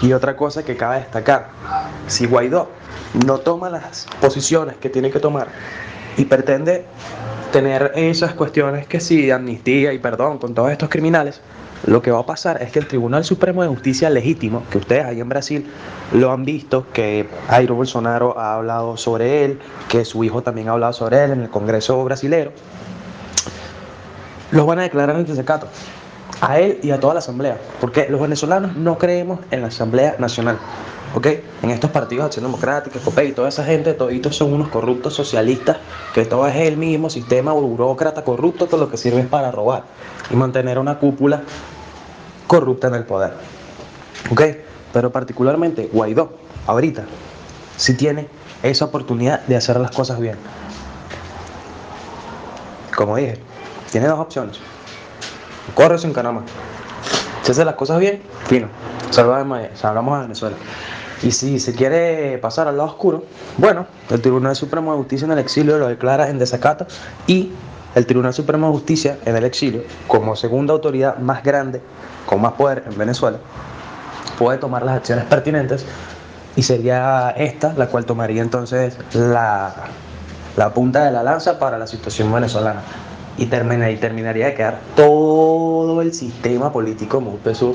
Y 0.00 0.12
otra 0.12 0.36
cosa 0.36 0.64
que 0.64 0.76
cabe 0.76 1.00
destacar, 1.00 1.48
si 2.06 2.26
Guaidó 2.26 2.68
no 3.26 3.38
toma 3.38 3.68
las 3.68 4.06
posiciones 4.20 4.76
que 4.76 4.88
tiene 4.88 5.10
que 5.10 5.18
tomar 5.18 5.48
y 6.16 6.24
pretende 6.24 6.84
tener 7.52 7.92
esas 7.94 8.34
cuestiones 8.34 8.86
que 8.86 9.00
sí, 9.00 9.30
amnistía 9.30 9.92
y 9.92 9.98
perdón 9.98 10.38
con 10.38 10.54
todos 10.54 10.70
estos 10.70 10.88
criminales, 10.88 11.40
lo 11.86 12.02
que 12.02 12.10
va 12.10 12.20
a 12.20 12.26
pasar 12.26 12.62
es 12.62 12.72
que 12.72 12.80
el 12.80 12.86
Tribunal 12.86 13.24
Supremo 13.24 13.62
de 13.62 13.68
Justicia 13.68 14.10
legítimo, 14.10 14.62
que 14.70 14.78
ustedes 14.78 15.04
ahí 15.04 15.20
en 15.20 15.28
Brasil 15.28 15.66
lo 16.12 16.32
han 16.32 16.44
visto, 16.44 16.86
que 16.92 17.28
Jairo 17.48 17.74
Bolsonaro 17.74 18.38
ha 18.38 18.54
hablado 18.54 18.96
sobre 18.96 19.44
él, 19.44 19.58
que 19.88 20.04
su 20.04 20.24
hijo 20.24 20.42
también 20.42 20.68
ha 20.68 20.72
hablado 20.72 20.92
sobre 20.92 21.24
él 21.24 21.32
en 21.32 21.42
el 21.42 21.50
Congreso 21.50 22.02
brasilero, 22.04 22.52
los 24.50 24.66
van 24.66 24.80
a 24.80 24.82
declarar 24.82 25.16
en 25.16 25.26
desacato 25.26 25.68
a 26.40 26.58
él 26.60 26.78
y 26.82 26.90
a 26.90 27.00
toda 27.00 27.14
la 27.14 27.20
Asamblea, 27.20 27.58
porque 27.80 28.06
los 28.08 28.20
venezolanos 28.20 28.76
no 28.76 28.98
creemos 28.98 29.40
en 29.50 29.62
la 29.62 29.68
Asamblea 29.68 30.16
Nacional. 30.18 30.58
¿ok? 31.14 31.26
En 31.62 31.70
estos 31.70 31.90
partidos 31.90 32.26
acción 32.26 32.44
democrática, 32.44 32.98
COPEI, 33.00 33.32
toda 33.32 33.48
esa 33.48 33.64
gente, 33.64 33.94
toditos 33.94 34.36
son 34.36 34.52
unos 34.52 34.68
corruptos 34.68 35.14
socialistas, 35.14 35.78
que 36.14 36.24
todo 36.24 36.46
es 36.46 36.56
el 36.56 36.76
mismo 36.76 37.10
sistema 37.10 37.52
burócrata 37.52 38.24
corrupto 38.24 38.68
que 38.68 38.76
lo 38.76 38.90
que 38.90 38.96
sirve 38.96 39.20
es 39.20 39.26
para 39.26 39.50
robar 39.50 39.84
y 40.30 40.36
mantener 40.36 40.78
una 40.78 40.98
cúpula 40.98 41.42
corrupta 42.46 42.88
en 42.88 42.94
el 42.94 43.04
poder. 43.04 43.32
¿Ok? 44.30 44.42
Pero 44.92 45.10
particularmente 45.10 45.88
Guaidó, 45.92 46.32
ahorita, 46.66 47.04
sí 47.76 47.94
tiene 47.94 48.28
esa 48.62 48.86
oportunidad 48.86 49.40
de 49.46 49.56
hacer 49.56 49.78
las 49.78 49.90
cosas 49.90 50.18
bien. 50.18 50.36
Como 52.96 53.16
dije, 53.16 53.38
tiene 53.92 54.08
dos 54.08 54.18
opciones. 54.18 54.58
Corre 55.74 55.98
sin 55.98 56.12
caramba. 56.12 56.42
Si 57.42 57.52
hace 57.52 57.64
las 57.64 57.74
cosas 57.74 57.98
bien, 57.98 58.22
fino. 58.46 58.68
Salvamos 59.10 59.58
a 60.18 60.20
Venezuela. 60.22 60.56
Y 61.22 61.32
si 61.32 61.58
se 61.58 61.74
quiere 61.74 62.38
pasar 62.38 62.68
al 62.68 62.76
lado 62.76 62.90
oscuro, 62.90 63.24
bueno, 63.56 63.86
el 64.10 64.20
Tribunal 64.20 64.54
Supremo 64.54 64.92
de 64.92 64.98
Justicia 64.98 65.24
en 65.26 65.32
el 65.32 65.38
exilio 65.38 65.78
lo 65.78 65.88
declara 65.88 66.28
en 66.28 66.38
desacato 66.38 66.86
y 67.26 67.52
el 67.94 68.06
Tribunal 68.06 68.34
Supremo 68.34 68.68
de 68.68 68.72
Justicia 68.74 69.18
en 69.24 69.36
el 69.36 69.44
exilio, 69.44 69.82
como 70.06 70.36
segunda 70.36 70.74
autoridad 70.74 71.18
más 71.18 71.42
grande, 71.42 71.80
con 72.26 72.40
más 72.40 72.52
poder 72.52 72.84
en 72.86 72.96
Venezuela, 72.96 73.38
puede 74.38 74.58
tomar 74.58 74.84
las 74.84 74.96
acciones 74.96 75.24
pertinentes 75.24 75.84
y 76.54 76.62
sería 76.62 77.30
esta 77.30 77.72
la 77.74 77.88
cual 77.88 78.04
tomaría 78.04 78.42
entonces 78.42 78.96
la, 79.14 79.74
la 80.56 80.74
punta 80.74 81.04
de 81.04 81.10
la 81.10 81.22
lanza 81.22 81.58
para 81.58 81.78
la 81.78 81.86
situación 81.86 82.32
venezolana. 82.32 82.82
Y, 83.38 83.46
termina, 83.46 83.90
y 83.90 83.96
terminaría 83.96 84.46
de 84.46 84.54
quedar 84.54 84.80
todo 84.96 86.02
el 86.02 86.12
sistema 86.12 86.72
político 86.72 87.20
muy 87.20 87.36
peso 87.36 87.74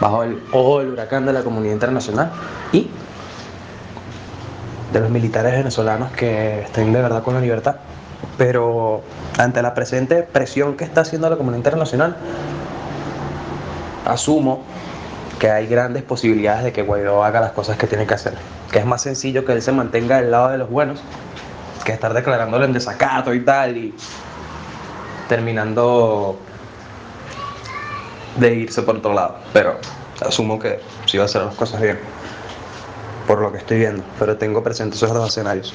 bajo 0.00 0.22
el 0.22 0.42
ojo 0.52 0.80
del 0.80 0.90
huracán 0.90 1.24
de 1.24 1.32
la 1.32 1.42
comunidad 1.42 1.72
internacional 1.72 2.30
y 2.72 2.90
de 4.92 5.00
los 5.00 5.10
militares 5.10 5.52
venezolanos 5.52 6.12
que 6.12 6.60
estén 6.60 6.92
de 6.92 7.00
verdad 7.00 7.22
con 7.22 7.34
la 7.34 7.40
libertad. 7.40 7.76
Pero 8.36 9.02
ante 9.38 9.62
la 9.62 9.74
presente 9.74 10.22
presión 10.22 10.76
que 10.76 10.84
está 10.84 11.02
haciendo 11.02 11.28
la 11.30 11.36
comunidad 11.36 11.58
internacional, 11.58 12.16
asumo 14.04 14.62
que 15.38 15.50
hay 15.50 15.66
grandes 15.66 16.02
posibilidades 16.02 16.64
de 16.64 16.72
que 16.72 16.82
Guaidó 16.82 17.24
haga 17.24 17.40
las 17.40 17.52
cosas 17.52 17.76
que 17.76 17.86
tiene 17.86 18.06
que 18.06 18.14
hacer. 18.14 18.34
Que 18.70 18.78
es 18.78 18.86
más 18.86 19.02
sencillo 19.02 19.44
que 19.44 19.52
él 19.52 19.62
se 19.62 19.72
mantenga 19.72 20.20
del 20.20 20.30
lado 20.30 20.50
de 20.50 20.58
los 20.58 20.70
buenos 20.70 21.00
que 21.84 21.92
estar 21.92 22.14
declarándolo 22.14 22.64
en 22.64 22.72
desacato 22.72 23.34
y 23.34 23.40
tal 23.40 23.76
y 23.76 23.94
terminando 25.28 26.38
de 28.36 28.54
irse 28.54 28.82
por 28.82 28.96
otro 28.96 29.12
lado. 29.12 29.36
Pero 29.52 29.78
asumo 30.20 30.58
que 30.58 30.80
sí 31.06 31.18
va 31.18 31.24
a 31.24 31.26
hacer 31.26 31.42
las 31.42 31.54
cosas 31.54 31.80
bien, 31.80 31.98
por 33.26 33.40
lo 33.40 33.52
que 33.52 33.58
estoy 33.58 33.78
viendo. 33.78 34.02
Pero 34.18 34.36
tengo 34.36 34.62
presentes 34.62 35.02
esos 35.02 35.14
dos 35.14 35.28
escenarios. 35.28 35.74